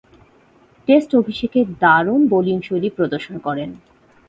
[0.87, 3.69] Test অভিষেকে দারুণ বোলিংশৈলী প্রদর্শন করেন।